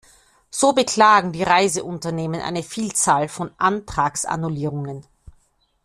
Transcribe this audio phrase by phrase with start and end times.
[0.49, 5.05] So beklagen die Reiseunternehmen eine Vielzahl von Auftragsannullierungen.